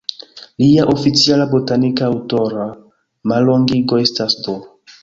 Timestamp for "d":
4.49-4.61